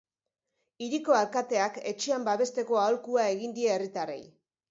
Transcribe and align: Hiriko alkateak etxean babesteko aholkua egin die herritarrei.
Hiriko 0.85 1.17
alkateak 1.17 1.77
etxean 1.91 2.25
babesteko 2.29 2.81
aholkua 2.85 3.29
egin 3.37 3.55
die 3.59 3.71
herritarrei. 3.75 4.21